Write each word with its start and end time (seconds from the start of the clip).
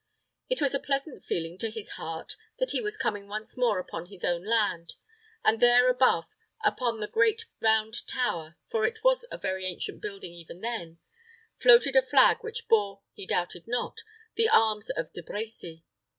It 0.49 0.61
was 0.63 0.73
a 0.73 0.79
pleasant 0.79 1.23
feeling 1.23 1.59
to 1.59 1.69
his 1.69 1.91
heart 1.91 2.35
that 2.57 2.71
he 2.71 2.81
was 2.81 2.97
coming 2.97 3.27
once 3.27 3.55
more 3.55 3.77
upon 3.77 4.07
his 4.07 4.23
own 4.23 4.43
land; 4.45 4.95
and 5.45 5.59
there 5.59 5.87
above, 5.91 6.25
upon 6.63 6.99
the 6.99 7.07
great 7.07 7.45
round 7.59 8.07
tower 8.07 8.57
for 8.71 8.83
it 8.83 9.03
was 9.03 9.27
a 9.29 9.37
very 9.37 9.63
ancient 9.67 10.01
building 10.01 10.33
even 10.33 10.61
then 10.61 10.97
floated 11.59 11.95
a 11.95 12.01
flag 12.01 12.39
which 12.41 12.67
bore, 12.67 13.03
he 13.13 13.27
doubted 13.27 13.67
not, 13.67 13.99
the 14.33 14.49
arms 14.49 14.89
of 14.89 15.13
De 15.13 15.21
Brecy. 15.21 15.83